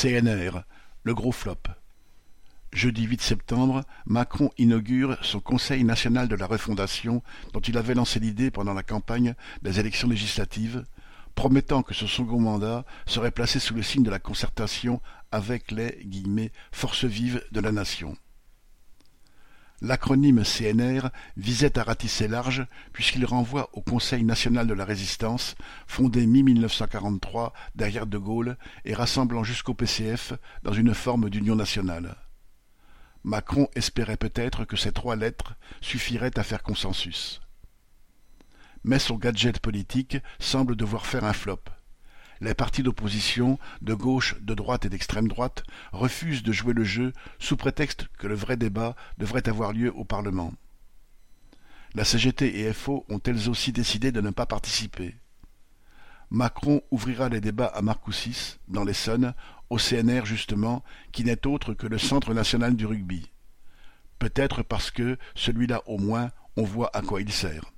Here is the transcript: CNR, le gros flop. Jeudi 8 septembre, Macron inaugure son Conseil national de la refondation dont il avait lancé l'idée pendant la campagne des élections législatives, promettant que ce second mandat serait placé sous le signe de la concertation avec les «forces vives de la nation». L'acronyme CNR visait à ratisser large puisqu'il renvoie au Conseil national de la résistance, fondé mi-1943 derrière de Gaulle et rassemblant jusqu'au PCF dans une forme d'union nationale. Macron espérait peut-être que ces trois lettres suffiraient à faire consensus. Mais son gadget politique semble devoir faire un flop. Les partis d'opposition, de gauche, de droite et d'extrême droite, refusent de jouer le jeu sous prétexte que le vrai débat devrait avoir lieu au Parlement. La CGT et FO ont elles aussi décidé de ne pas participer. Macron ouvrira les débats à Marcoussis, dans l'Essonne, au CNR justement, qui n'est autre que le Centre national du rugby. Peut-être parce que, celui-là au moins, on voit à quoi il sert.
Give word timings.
CNR, 0.00 0.62
le 1.02 1.12
gros 1.12 1.32
flop. 1.32 1.56
Jeudi 2.72 3.02
8 3.02 3.20
septembre, 3.20 3.82
Macron 4.06 4.52
inaugure 4.56 5.18
son 5.22 5.40
Conseil 5.40 5.82
national 5.82 6.28
de 6.28 6.36
la 6.36 6.46
refondation 6.46 7.20
dont 7.52 7.58
il 7.58 7.76
avait 7.76 7.94
lancé 7.94 8.20
l'idée 8.20 8.52
pendant 8.52 8.74
la 8.74 8.84
campagne 8.84 9.34
des 9.62 9.80
élections 9.80 10.06
législatives, 10.06 10.84
promettant 11.34 11.82
que 11.82 11.94
ce 11.94 12.06
second 12.06 12.38
mandat 12.38 12.84
serait 13.06 13.32
placé 13.32 13.58
sous 13.58 13.74
le 13.74 13.82
signe 13.82 14.04
de 14.04 14.10
la 14.10 14.20
concertation 14.20 15.00
avec 15.32 15.72
les 15.72 15.98
«forces 16.70 17.04
vives 17.04 17.42
de 17.50 17.58
la 17.58 17.72
nation». 17.72 18.16
L'acronyme 19.80 20.42
CNR 20.42 21.10
visait 21.36 21.78
à 21.78 21.84
ratisser 21.84 22.26
large 22.26 22.66
puisqu'il 22.92 23.24
renvoie 23.24 23.70
au 23.74 23.80
Conseil 23.80 24.24
national 24.24 24.66
de 24.66 24.74
la 24.74 24.84
résistance, 24.84 25.54
fondé 25.86 26.26
mi-1943 26.26 27.52
derrière 27.76 28.06
de 28.06 28.18
Gaulle 28.18 28.56
et 28.84 28.94
rassemblant 28.94 29.44
jusqu'au 29.44 29.74
PCF 29.74 30.32
dans 30.64 30.72
une 30.72 30.94
forme 30.94 31.30
d'union 31.30 31.54
nationale. 31.54 32.16
Macron 33.22 33.68
espérait 33.76 34.16
peut-être 34.16 34.64
que 34.64 34.76
ces 34.76 34.90
trois 34.90 35.14
lettres 35.14 35.54
suffiraient 35.80 36.38
à 36.38 36.42
faire 36.42 36.62
consensus. 36.62 37.40
Mais 38.82 38.98
son 38.98 39.16
gadget 39.16 39.60
politique 39.60 40.18
semble 40.40 40.74
devoir 40.74 41.06
faire 41.06 41.24
un 41.24 41.32
flop. 41.32 41.60
Les 42.40 42.54
partis 42.54 42.82
d'opposition, 42.82 43.58
de 43.82 43.94
gauche, 43.94 44.36
de 44.40 44.54
droite 44.54 44.84
et 44.84 44.88
d'extrême 44.88 45.28
droite, 45.28 45.64
refusent 45.92 46.42
de 46.42 46.52
jouer 46.52 46.72
le 46.72 46.84
jeu 46.84 47.12
sous 47.38 47.56
prétexte 47.56 48.08
que 48.18 48.26
le 48.26 48.34
vrai 48.34 48.56
débat 48.56 48.94
devrait 49.18 49.48
avoir 49.48 49.72
lieu 49.72 49.92
au 49.94 50.04
Parlement. 50.04 50.52
La 51.94 52.04
CGT 52.04 52.60
et 52.60 52.72
FO 52.72 53.04
ont 53.08 53.20
elles 53.24 53.48
aussi 53.48 53.72
décidé 53.72 54.12
de 54.12 54.20
ne 54.20 54.30
pas 54.30 54.46
participer. 54.46 55.16
Macron 56.30 56.82
ouvrira 56.90 57.28
les 57.28 57.40
débats 57.40 57.72
à 57.74 57.80
Marcoussis, 57.80 58.58
dans 58.68 58.84
l'Essonne, 58.84 59.34
au 59.70 59.78
CNR 59.78 60.24
justement, 60.24 60.84
qui 61.12 61.24
n'est 61.24 61.46
autre 61.46 61.74
que 61.74 61.86
le 61.86 61.98
Centre 61.98 62.34
national 62.34 62.76
du 62.76 62.86
rugby. 62.86 63.30
Peut-être 64.18 64.62
parce 64.62 64.90
que, 64.90 65.16
celui-là 65.34 65.82
au 65.86 65.98
moins, 65.98 66.30
on 66.56 66.64
voit 66.64 66.90
à 66.94 67.02
quoi 67.02 67.20
il 67.20 67.32
sert. 67.32 67.72